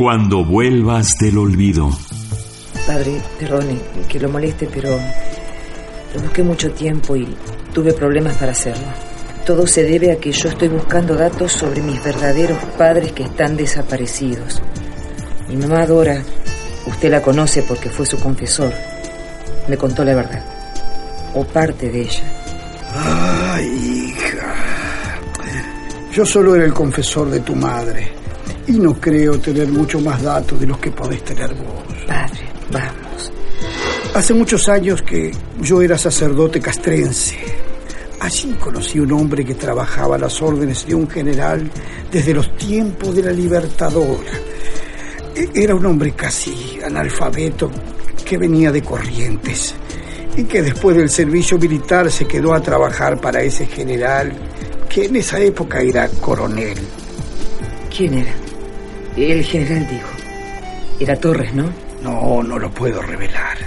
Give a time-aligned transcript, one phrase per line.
[0.00, 1.90] Cuando vuelvas del olvido.
[2.86, 4.98] Padre, perdone que lo moleste, pero
[6.14, 7.28] lo busqué mucho tiempo y
[7.74, 8.86] tuve problemas para hacerlo.
[9.44, 13.58] Todo se debe a que yo estoy buscando datos sobre mis verdaderos padres que están
[13.58, 14.62] desaparecidos.
[15.50, 16.22] Mi mamá Dora,
[16.86, 18.72] usted la conoce porque fue su confesor,
[19.68, 20.42] me contó la verdad,
[21.34, 22.24] o parte de ella.
[22.94, 24.54] Ay, hija.
[26.10, 28.19] Yo solo era el confesor de tu madre
[28.70, 31.84] y no creo tener mucho más datos de los que podés tener vos.
[32.06, 32.40] Padre,
[32.70, 33.32] vamos.
[34.14, 37.36] Hace muchos años que yo era sacerdote castrense.
[38.20, 41.70] Allí conocí un hombre que trabajaba a las órdenes de un general
[42.12, 44.30] desde los tiempos de la Libertadora.
[45.34, 47.70] E- Era un hombre casi analfabeto
[48.24, 49.74] que venía de Corrientes
[50.36, 54.32] y que después del servicio militar se quedó a trabajar para ese general
[54.88, 56.78] que en esa época era coronel.
[57.96, 58.32] ¿Quién era?
[59.20, 60.08] El general dijo.
[60.98, 61.70] Era Torres, ¿no?
[62.02, 63.58] No, no lo puedo revelar.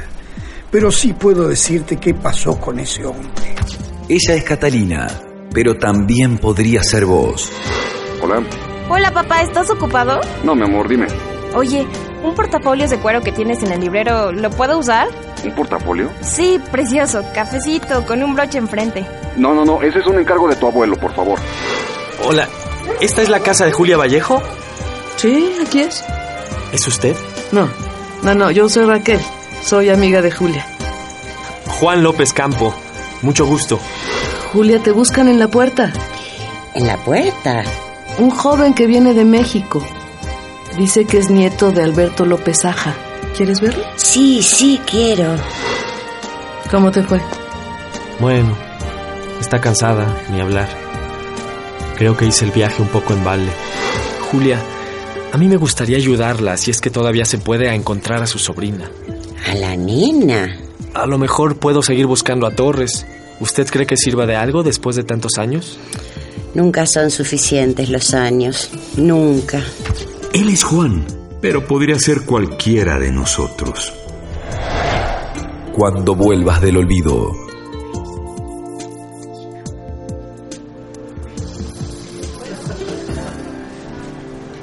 [0.72, 3.54] Pero sí puedo decirte qué pasó con ese hombre.
[4.10, 5.08] Ella es Catalina,
[5.54, 7.52] pero también podría ser vos.
[8.24, 8.42] Hola.
[8.90, 10.20] Hola papá, ¿estás ocupado?
[10.44, 11.06] No, mi amor, dime.
[11.54, 11.86] Oye,
[12.24, 15.08] un portafolios de cuero que tienes en el librero, ¿lo puedo usar?
[15.46, 16.10] ¿Un portafolio?
[16.22, 19.06] Sí, precioso, cafecito, con un broche enfrente.
[19.38, 21.38] No, no, no, ese es un encargo de tu abuelo, por favor.
[22.26, 22.48] Hola,
[23.00, 24.42] ¿esta es la casa de Julia Vallejo?
[25.18, 26.04] Sí, aquí es.
[26.72, 27.16] ¿Es usted?
[27.52, 27.70] No,
[28.24, 29.20] no, no, yo soy Raquel.
[29.64, 30.66] Soy amiga de Julia.
[31.80, 32.74] Juan López Campo.
[33.22, 33.80] Mucho gusto.
[34.52, 35.92] Julia, te buscan en la puerta.
[36.74, 37.64] ¿En la puerta?
[38.18, 39.82] Un joven que viene de México.
[40.78, 42.94] Dice que es nieto de Alberto López Aja.
[43.38, 43.84] ¿Quieres verlo?
[43.96, 45.36] Sí, sí, quiero.
[46.70, 47.22] ¿Cómo te fue?
[48.20, 48.56] Bueno,
[49.40, 50.68] está cansada, ni hablar.
[51.96, 53.52] Creo que hice el viaje un poco en balde.
[54.32, 54.60] Julia,
[55.34, 58.38] a mí me gustaría ayudarla si es que todavía se puede a encontrar a su
[58.38, 58.92] sobrina.
[59.50, 60.60] ¿A la nena?
[60.94, 63.08] A lo mejor puedo seguir buscando a Torres.
[63.40, 65.80] ¿Usted cree que sirva de algo después de tantos años?
[66.54, 68.70] Nunca son suficientes los años.
[68.96, 69.64] Nunca.
[70.34, 71.04] Él es Juan,
[71.42, 73.92] pero podría ser cualquiera de nosotros.
[75.74, 77.32] Cuando vuelvas del olvido.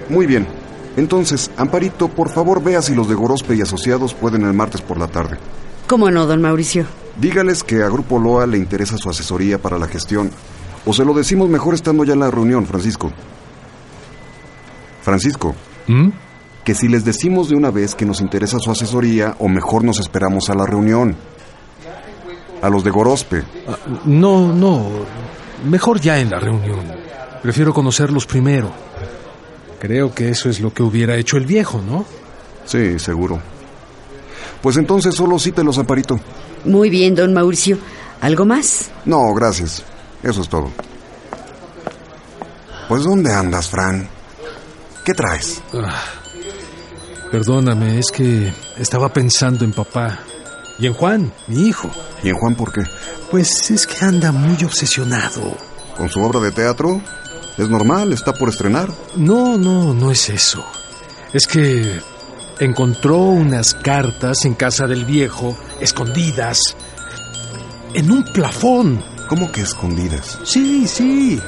[0.09, 0.59] Muy bien.
[0.97, 4.99] Entonces, Amparito, por favor vea si los de Gorospe y Asociados pueden el martes por
[4.99, 5.39] la tarde.
[5.87, 6.87] ¿Cómo no, don Mauricio?
[7.21, 10.31] Dígales que a Grupo Loa le interesa su asesoría para la gestión.
[10.87, 13.12] O se lo decimos mejor estando ya en la reunión, Francisco.
[15.03, 15.55] Francisco,
[15.87, 16.09] ¿Mm?
[16.65, 19.99] que si les decimos de una vez que nos interesa su asesoría, o mejor nos
[19.99, 21.17] esperamos a la reunión.
[22.62, 23.43] A los de Gorospe.
[23.67, 24.87] Ah, no, no.
[25.65, 26.81] Mejor ya en la reunión.
[27.43, 28.71] Prefiero conocerlos primero.
[29.80, 32.04] Creo que eso es lo que hubiera hecho el viejo, ¿no?
[32.66, 33.41] Sí, seguro.
[34.62, 36.20] Pues entonces solo cítelos, Amparito.
[36.66, 37.78] Muy bien, don Mauricio.
[38.20, 38.91] ¿Algo más?
[39.06, 39.82] No, gracias.
[40.22, 40.70] Eso es todo.
[42.88, 44.06] Pues ¿dónde andas, Fran?
[45.04, 45.62] ¿Qué traes?
[45.72, 46.02] Ah,
[47.30, 50.18] perdóname, es que estaba pensando en papá.
[50.78, 51.91] Y en Juan, mi hijo.
[52.22, 52.82] ¿Y en Juan por qué?
[53.30, 55.56] Pues es que anda muy obsesionado.
[55.97, 57.00] ¿Con su obra de teatro?
[57.59, 58.12] ¿Es normal?
[58.12, 58.91] ¿Está por estrenar?
[59.16, 60.65] No, no, no es eso.
[61.33, 62.00] Es que
[62.59, 66.77] encontró unas cartas en casa del viejo, escondidas,
[67.94, 69.03] en un plafón.
[69.28, 70.39] ¿Cómo que escondidas?
[70.44, 71.41] Sí, sí.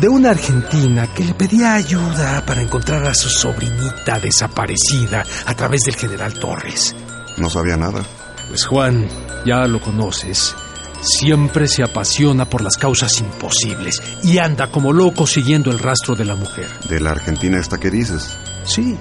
[0.00, 5.82] De una argentina que le pedía ayuda para encontrar a su sobrinita desaparecida a través
[5.82, 6.94] del general Torres.
[7.36, 8.02] No sabía nada.
[8.48, 9.06] Pues Juan,
[9.46, 10.54] ya lo conoces.
[11.02, 16.24] Siempre se apasiona por las causas imposibles y anda como loco siguiendo el rastro de
[16.24, 16.68] la mujer.
[16.88, 18.36] ¿De la Argentina esta que dices?
[18.64, 18.96] Sí.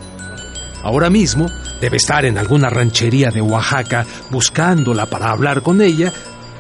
[0.82, 1.48] Ahora mismo
[1.82, 6.14] debe estar en alguna ranchería de Oaxaca buscándola para hablar con ella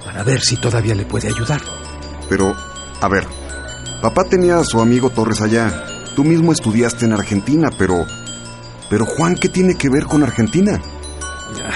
[0.03, 1.61] para ver si todavía le puede ayudar.
[2.27, 2.55] Pero,
[2.99, 3.25] a ver,
[4.01, 5.85] papá tenía a su amigo Torres allá.
[6.15, 8.05] Tú mismo estudiaste en Argentina, pero...
[8.89, 10.81] Pero Juan, ¿qué tiene que ver con Argentina?
[11.57, 11.71] Ya,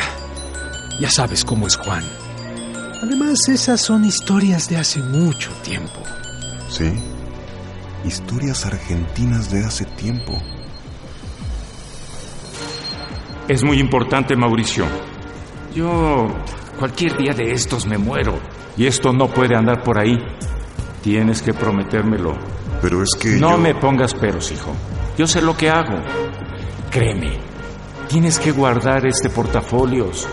[1.00, 2.04] ya sabes cómo es Juan.
[3.04, 6.02] Además, esas son historias de hace mucho tiempo.
[6.70, 6.92] Sí.
[8.06, 10.34] Historias argentinas de hace tiempo.
[13.48, 14.86] Es muy importante, Mauricio.
[15.76, 16.30] Yo
[16.80, 18.40] cualquier día de estos me muero.
[18.78, 20.18] Y esto no puede andar por ahí.
[21.02, 22.38] Tienes que prometérmelo.
[22.82, 23.32] Pero es que...
[23.38, 24.72] No yo- me pongas peros, hijo.
[25.18, 26.00] Yo sé lo que hago.
[26.90, 27.38] Créeme.
[28.08, 30.28] Tienes que guardar este portafolios.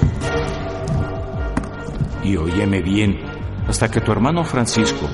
[2.23, 3.19] Y óyeme bien,
[3.67, 5.09] hasta que tu hermano Francisco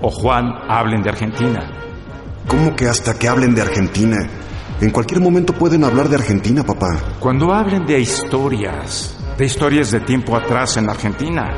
[0.00, 1.70] o Juan hablen de Argentina.
[2.46, 4.28] ¿Cómo que hasta que hablen de Argentina?
[4.80, 6.98] En cualquier momento pueden hablar de Argentina, papá.
[7.18, 11.52] Cuando hablen de historias, de historias de tiempo atrás en Argentina.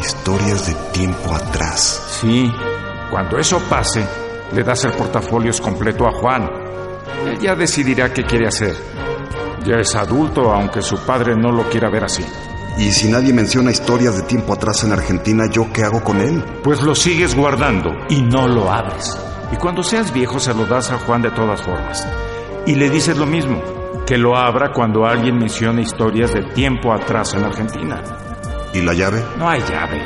[0.00, 2.18] Historias de tiempo atrás.
[2.20, 2.50] Sí,
[3.10, 4.04] cuando eso pase,
[4.52, 6.48] le das el portafolio completo a Juan.
[7.26, 8.74] Él ya decidirá qué quiere hacer.
[9.64, 12.24] Ya es adulto, aunque su padre no lo quiera ver así.
[12.78, 16.42] Y si nadie menciona historias de tiempo atrás en Argentina, ¿yo qué hago con él?
[16.62, 19.18] Pues lo sigues guardando y no lo abres.
[19.52, 22.06] Y cuando seas viejo se lo das a Juan de todas formas.
[22.66, 23.60] Y le dices lo mismo,
[24.06, 28.02] que lo abra cuando alguien mencione historias de tiempo atrás en Argentina.
[28.72, 29.24] ¿Y la llave?
[29.38, 30.00] No hay llave.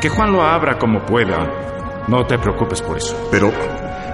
[0.00, 2.04] Que Juan lo abra como pueda.
[2.08, 3.16] No te preocupes por eso.
[3.30, 3.50] Pero,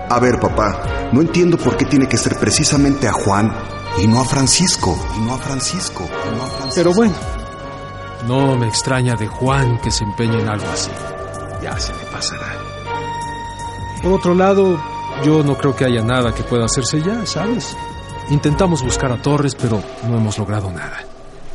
[0.09, 3.53] a ver, papá, no entiendo por qué tiene que ser precisamente a Juan
[3.99, 4.97] y no a Francisco.
[5.17, 6.05] Y no a Francisco.
[6.05, 6.75] Y no a Francisco.
[6.75, 7.15] Pero bueno,
[8.29, 10.91] no me extraña de Juan que se empeñe en algo así.
[11.63, 12.57] Ya se le pasará.
[14.03, 14.79] Por otro lado,
[15.25, 17.75] yo no creo que haya nada que pueda hacerse ya, ¿sabes?
[18.31, 20.99] Intentamos buscar a Torres, pero no hemos logrado nada.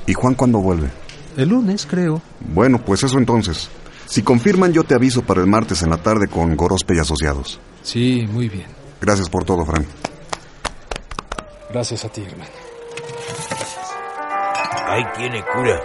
[0.07, 0.89] ¿Y Juan cuándo vuelve?
[1.37, 2.21] El lunes, creo.
[2.39, 3.69] Bueno, pues eso entonces.
[4.07, 7.59] Si confirman, yo te aviso para el martes en la tarde con Gorospe y Asociados.
[7.83, 8.67] Sí, muy bien.
[8.99, 9.85] Gracias por todo, Frank.
[11.69, 12.51] Gracias a ti, hermano.
[14.87, 15.79] Ahí tiene cura.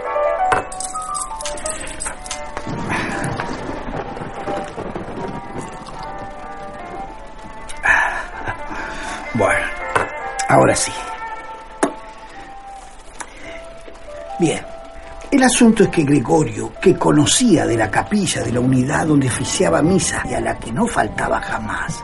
[10.59, 10.91] Ahora sí.
[14.39, 14.65] Bien.
[15.31, 19.79] El asunto es que Gregorio, que conocía de la capilla de la unidad donde oficiaba
[19.81, 22.03] misa y a la que no faltaba jamás,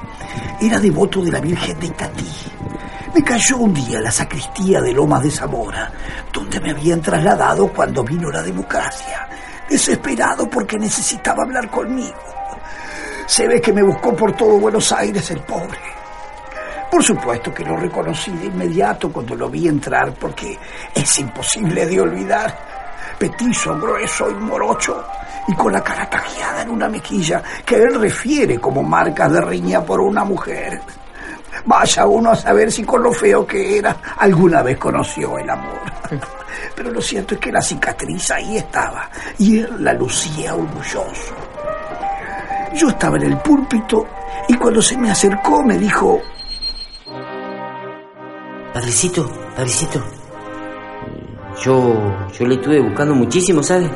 [0.62, 2.30] era devoto de la Virgen de Itatí.
[3.16, 5.92] Me cayó un día a la sacristía de Lomas de Zamora,
[6.31, 9.28] donde me habían trasladado cuando vino la democracia,
[9.68, 12.13] desesperado porque necesitaba hablar conmigo.
[13.25, 15.95] Se ve que me buscó por todo Buenos Aires el pobre.
[16.96, 20.58] Por supuesto que lo reconocí de inmediato cuando lo vi entrar porque
[20.94, 22.58] es imposible de olvidar.
[23.20, 25.04] Petizo, grueso y morocho
[25.46, 29.84] y con la cara tajeada en una mejilla que él refiere como marca de riña
[29.84, 30.80] por una mujer.
[31.66, 35.82] Vaya uno a saber si con lo feo que era alguna vez conoció el amor.
[36.78, 41.36] Pero lo cierto es que la cicatriz ahí estaba y él la lucía orgulloso.
[42.74, 44.08] Yo estaba en el púlpito
[44.48, 46.22] y cuando se me acercó me dijo,
[48.75, 49.25] Padrecito,
[49.56, 50.04] padrecito,
[51.63, 53.89] yo, yo le estuve buscando muchísimo, ¿sabe?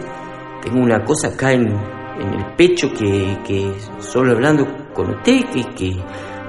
[0.64, 5.64] Tengo una cosa acá en, en el pecho que, que solo hablando con usted, que,
[5.76, 5.92] que,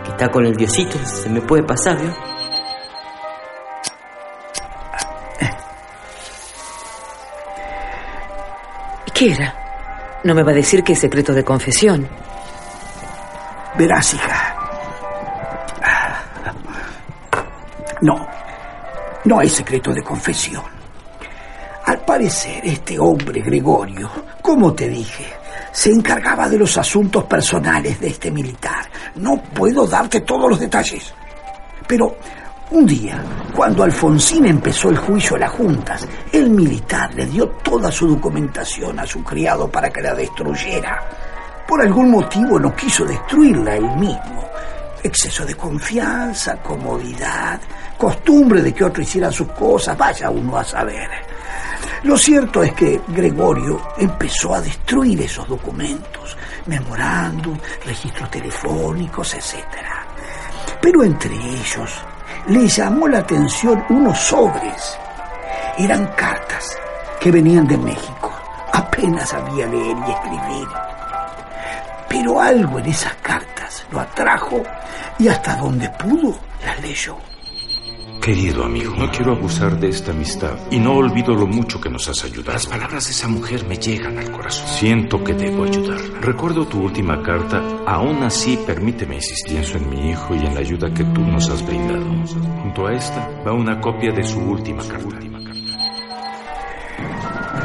[0.05, 2.15] que está con el diosito, se me puede pasar, ¿vio?
[9.07, 9.55] ¿Y qué era?
[10.23, 12.09] No me va a decir que es secreto de confesión.
[13.77, 14.40] verás, hija.
[19.25, 20.65] No hay secreto de confesión.
[21.85, 24.11] Al parecer, este hombre, Gregorio,
[24.43, 25.27] como te dije,
[25.73, 28.89] se encargaba de los asuntos personales de este militar.
[29.17, 31.13] No puedo darte todos los detalles.
[31.87, 32.17] Pero
[32.71, 33.21] un día,
[33.57, 38.99] cuando Alfonsín empezó el juicio a las juntas, el militar le dio toda su documentación
[39.01, 41.03] a su criado para que la destruyera.
[41.67, 44.49] Por algún motivo no quiso destruirla él mismo.
[45.03, 47.61] Exceso de confianza, comodidad,
[48.01, 51.11] costumbre de que otro hiciera sus cosas, vaya uno a saber.
[52.05, 59.67] Lo cierto es que Gregorio empezó a destruir esos documentos, memorándum, registros telefónicos, etc.
[60.81, 61.91] Pero entre ellos
[62.47, 64.99] le llamó la atención unos sobres.
[65.77, 66.79] Eran cartas
[67.21, 68.33] que venían de México.
[68.73, 70.69] Apenas sabía leer y escribir.
[72.09, 74.63] Pero algo en esas cartas lo atrajo
[75.19, 77.30] y hasta donde pudo las leyó.
[78.21, 82.07] Querido amigo, no quiero abusar de esta amistad y no olvido lo mucho que nos
[82.07, 82.53] has ayudado.
[82.53, 84.67] Las palabras de esa mujer me llegan al corazón.
[84.69, 86.21] Siento que debo ayudarla.
[86.21, 89.55] Recuerdo tu última carta, aún así permíteme insistir.
[89.55, 92.05] Pienso en mi hijo y en la ayuda que tú nos has brindado.
[92.63, 95.19] Junto a esta va una copia de su última carta.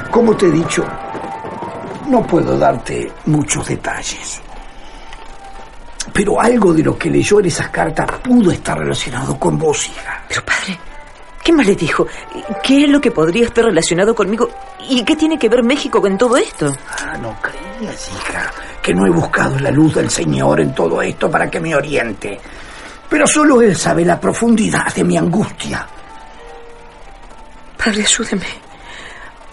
[0.09, 0.85] Como te he dicho,
[2.09, 4.41] no puedo darte muchos detalles.
[6.15, 10.23] Pero algo de lo que leyó en esas cartas pudo estar relacionado con vos, hija.
[10.29, 10.79] Pero padre,
[11.43, 12.07] ¿qué más le dijo?
[12.63, 14.49] ¿Qué es lo que podría estar relacionado conmigo?
[14.87, 16.73] ¿Y qué tiene que ver México con todo esto?
[16.89, 18.49] Ah, no creas, hija,
[18.81, 22.39] que no he buscado la luz del Señor en todo esto para que me oriente.
[23.09, 25.85] Pero solo Él sabe la profundidad de mi angustia.
[27.77, 28.47] Padre, ayúdeme.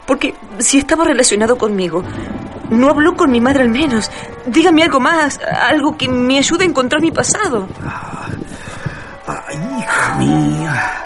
[0.06, 2.04] Porque si estaba relacionado conmigo,
[2.72, 4.10] no habló con mi madre al menos.
[4.46, 5.38] Dígame algo más,
[5.68, 7.68] algo que me ayude a encontrar mi pasado.
[9.26, 11.04] Ay, hija mía.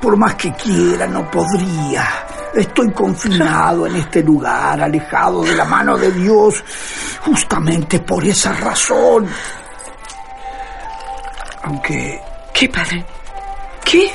[0.00, 2.06] Por más que quiera, no podría.
[2.54, 6.64] Estoy confinado en este lugar, alejado de la mano de Dios,
[7.24, 9.28] justamente por esa razón.
[11.64, 12.20] Aunque...
[12.52, 13.04] ¿Qué, padre?
[13.84, 14.10] ¿Qué?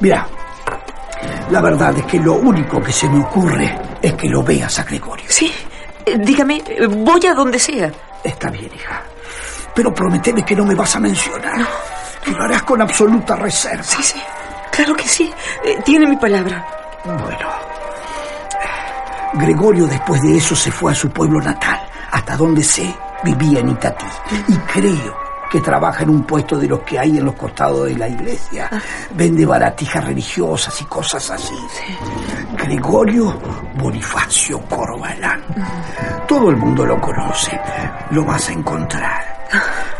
[0.00, 0.26] Mira,
[1.50, 4.84] la verdad es que lo único que se me ocurre es que lo veas a
[4.84, 5.24] Gregorio.
[5.28, 5.50] Sí,
[6.04, 7.90] eh, dígame, eh, voy a donde sea.
[8.22, 9.02] Está bien, hija.
[9.74, 11.56] Pero prometeme que no me vas a mencionar.
[11.58, 11.66] No.
[12.22, 13.82] Que lo harás con absoluta reserva.
[13.82, 14.20] Sí, sí.
[14.70, 15.32] Claro que sí.
[15.64, 16.66] Eh, tiene mi palabra.
[17.04, 17.48] Bueno.
[19.34, 21.80] Gregorio después de eso se fue a su pueblo natal,
[22.12, 22.94] hasta donde sé
[23.24, 24.06] vivía en Itatí.
[24.48, 25.23] Y creo
[25.54, 28.68] que trabaja en un puesto de los que hay en los costados de la iglesia.
[28.72, 28.80] Ah.
[29.12, 31.54] Vende baratijas religiosas y cosas así.
[32.58, 33.40] Gregorio
[33.78, 35.44] Bonifacio Corbalán.
[36.26, 37.56] Todo el mundo lo conoce.
[38.10, 39.46] Lo vas a encontrar.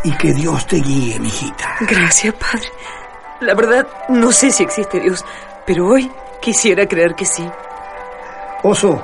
[0.03, 1.77] Y que Dios te guíe, mijita.
[1.87, 2.67] Gracias, padre.
[3.39, 5.23] La verdad, no sé si existe Dios,
[5.65, 7.49] pero hoy quisiera creer que sí.
[8.61, 9.01] Oso,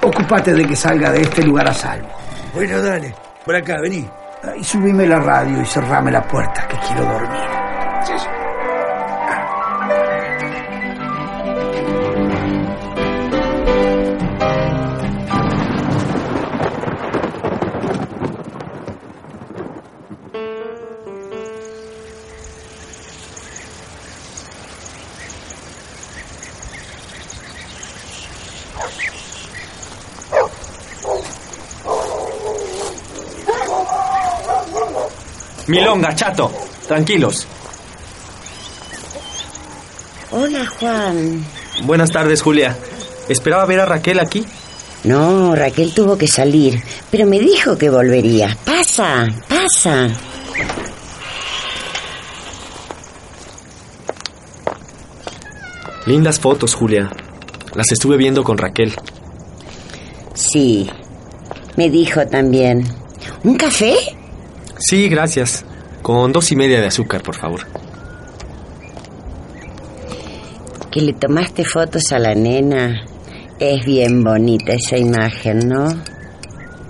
[0.00, 2.08] ocúpate de que salga de este lugar a salvo.
[2.54, 3.23] Bueno, dale.
[3.44, 4.08] Por acá, vení.
[4.58, 7.48] Y subime la radio y cerrame la puerta, que quiero dormir.
[8.04, 8.33] Sí, sí.
[35.66, 36.50] Milonga, chato.
[36.86, 37.46] Tranquilos.
[40.30, 41.44] Hola, Juan.
[41.84, 42.76] Buenas tardes, Julia.
[43.28, 44.44] ¿Esperaba ver a Raquel aquí?
[45.04, 48.56] No, Raquel tuvo que salir, pero me dijo que volvería.
[48.64, 50.08] Pasa, pasa.
[56.06, 57.10] Lindas fotos, Julia.
[57.74, 58.94] Las estuve viendo con Raquel.
[60.34, 60.88] Sí,
[61.76, 62.84] me dijo también.
[63.42, 63.94] ¿Un café?
[64.78, 65.64] Sí, gracias.
[66.02, 67.60] Con dos y media de azúcar, por favor.
[70.90, 73.04] Que le tomaste fotos a la nena.
[73.58, 75.86] Es bien bonita esa imagen, ¿no?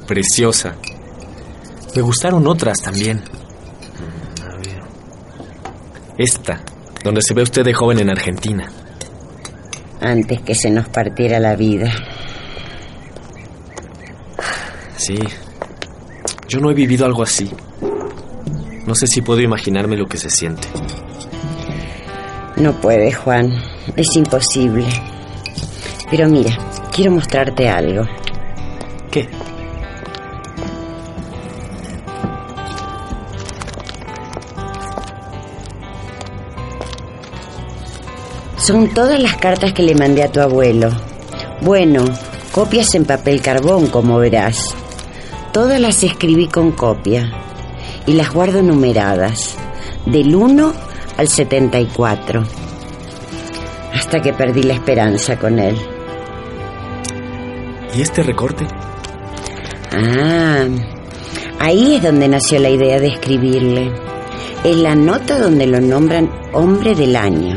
[0.07, 0.75] Preciosa.
[1.95, 3.23] Me gustaron otras también.
[4.43, 4.81] A ver.
[6.19, 6.61] Esta,
[7.05, 8.69] donde se ve usted de joven en Argentina.
[10.01, 11.91] Antes que se nos partiera la vida.
[14.97, 15.19] Sí.
[16.49, 17.51] Yo no he vivido algo así.
[18.87, 20.69] No sé si puedo imaginarme lo que se siente.
[22.57, 23.53] No puede, Juan.
[23.97, 24.87] Es imposible.
[26.11, 26.57] Pero mira,
[26.93, 28.05] quiero mostrarte algo.
[29.11, 29.29] ¿Qué?
[38.57, 40.91] Son todas las cartas que le mandé a tu abuelo.
[41.61, 42.05] Bueno,
[42.53, 44.75] copias en papel carbón, como verás.
[45.55, 47.31] Todas las escribí con copia
[48.09, 49.55] y las guardo numeradas,
[50.05, 50.73] del 1
[51.17, 52.43] al 74,
[53.93, 55.77] hasta que perdí la esperanza con él.
[57.97, 58.67] ¿Y este recorte?
[59.93, 60.67] Ah,
[61.61, 63.93] ahí es donde nació la idea de escribirle.
[64.65, 67.55] Es la nota donde lo nombran hombre del año,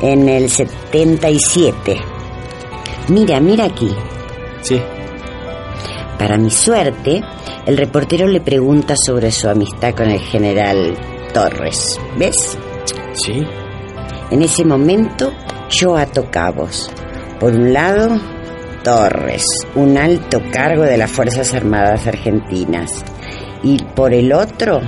[0.00, 2.00] en el 77.
[3.08, 3.92] Mira, mira aquí.
[4.62, 4.80] Sí.
[6.18, 7.22] Para mi suerte,
[7.66, 10.96] el reportero le pregunta sobre su amistad con el general
[11.32, 11.98] Torres.
[12.16, 12.56] ¿Ves?
[13.14, 13.44] Sí.
[14.30, 15.32] En ese momento
[15.70, 16.90] yo ato cabos.
[17.38, 18.20] Por un lado,
[18.82, 19.44] Torres,
[19.74, 23.04] un alto cargo de las Fuerzas Armadas Argentinas.
[23.62, 24.80] Y por el otro,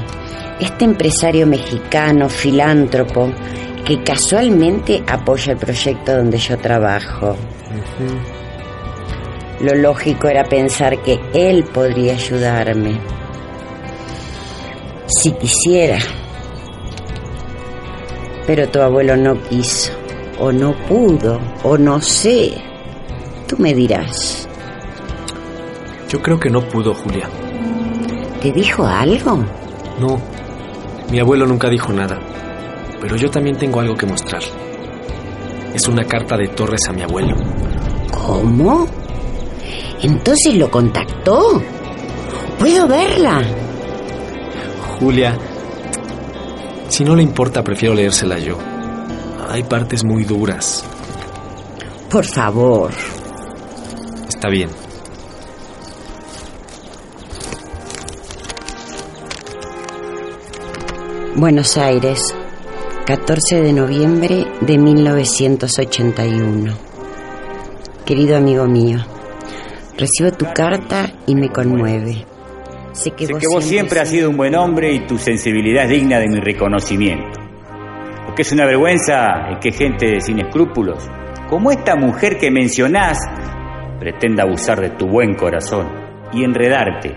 [0.61, 3.33] este empresario mexicano, filántropo,
[3.85, 7.37] que casualmente apoya el proyecto donde yo trabajo.
[9.61, 13.01] Lo lógico era pensar que él podría ayudarme.
[15.07, 15.99] Si quisiera.
[18.47, 19.93] Pero tu abuelo no quiso,
[20.39, 22.53] o no pudo, o no sé.
[23.49, 24.49] Tú me dirás.
[26.09, 27.29] Yo creo que no pudo, Julia.
[28.41, 29.45] ¿Te dijo algo?
[29.99, 30.21] No,
[31.11, 32.19] mi abuelo nunca dijo nada.
[33.01, 34.43] Pero yo también tengo algo que mostrar.
[35.75, 37.37] Es una carta de Torres a mi abuelo.
[38.11, 38.87] ¿Cómo?
[40.03, 41.63] Entonces lo contactó.
[42.59, 43.43] ¿Puedo verla?
[44.99, 45.39] Julia,
[46.89, 48.57] si no le importa, prefiero leérsela yo.
[49.49, 50.85] Hay partes muy duras.
[52.11, 52.91] Por favor.
[54.29, 54.71] Está bien.
[61.35, 62.35] Buenos Aires,
[63.05, 66.75] 14 de noviembre de 1981.
[68.07, 69.05] Querido amigo mío,
[69.99, 72.27] recibo tu carta y me conmueve.
[72.93, 75.85] Sé que, Sé vos, que vos siempre has sido un buen hombre y tu sensibilidad
[75.85, 77.41] es digna de mi reconocimiento.
[78.29, 81.09] Lo que es una vergüenza es que gente sin escrúpulos,
[81.49, 83.19] como esta mujer que mencionás,
[83.99, 85.89] pretenda abusar de tu buen corazón
[86.33, 87.17] y enredarte.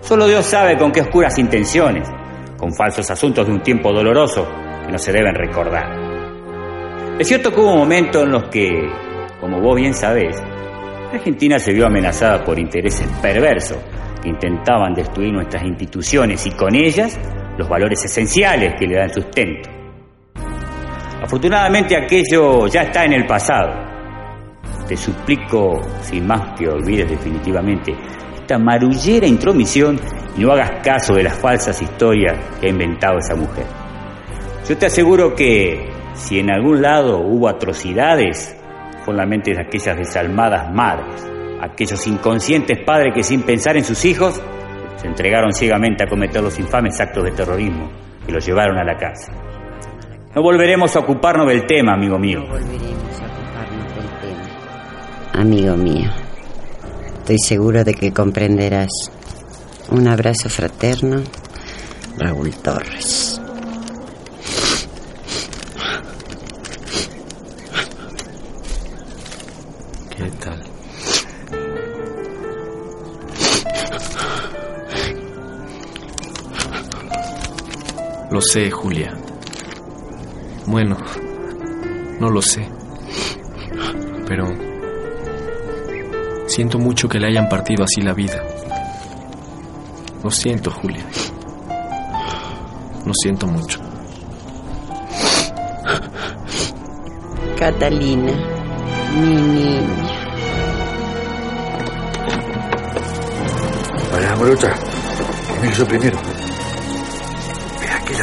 [0.00, 2.08] Solo Dios sabe con qué oscuras intenciones,
[2.56, 4.48] con falsos asuntos de un tiempo doloroso
[4.84, 6.12] que no se deben recordar.
[7.18, 8.70] Es cierto que hubo momentos en los que,
[9.40, 10.42] como vos bien sabés,
[11.12, 13.78] Argentina se vio amenazada por intereses perversos
[14.22, 17.18] que intentaban destruir nuestras instituciones y con ellas
[17.58, 19.68] los valores esenciales que le dan sustento.
[21.22, 23.72] Afortunadamente aquello ya está en el pasado.
[24.88, 27.92] Te suplico, sin más que olvides definitivamente
[28.34, 30.00] esta marullera intromisión
[30.36, 33.66] y no hagas caso de las falsas historias que ha inventado esa mujer.
[34.68, 38.56] Yo te aseguro que si en algún lado hubo atrocidades,
[39.10, 41.26] en la mente de aquellas desalmadas madres,
[41.60, 44.40] aquellos inconscientes padres que sin pensar en sus hijos
[44.96, 47.90] se entregaron ciegamente a cometer los infames actos de terrorismo
[48.24, 49.34] que los llevaron a la cárcel.
[50.34, 52.44] No volveremos a ocuparnos del tema, amigo mío.
[55.34, 56.10] Amigo mío,
[57.18, 58.90] estoy seguro de que comprenderás.
[59.90, 61.22] Un abrazo fraterno,
[62.16, 63.41] Raúl Torres.
[78.52, 79.14] Sé, Julia.
[80.66, 80.98] Bueno,
[82.20, 82.68] no lo sé.
[84.26, 84.46] Pero
[86.48, 88.44] siento mucho que le hayan partido así la vida.
[90.22, 91.02] Lo siento, Julia.
[93.06, 93.80] Lo siento mucho.
[97.58, 98.34] Catalina,
[99.14, 100.08] mi niña.
[104.10, 104.36] Para,
[105.62, 106.51] mire yo primero.